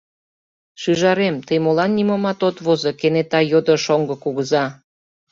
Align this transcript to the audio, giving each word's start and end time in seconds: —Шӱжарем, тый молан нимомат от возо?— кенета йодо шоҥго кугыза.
—Шӱжарем, 0.81 1.35
тый 1.47 1.57
молан 1.65 1.91
нимомат 1.97 2.39
от 2.47 2.57
возо?— 2.65 2.91
кенета 2.99 3.39
йодо 3.51 3.75
шоҥго 3.85 4.15
кугыза. 4.23 4.65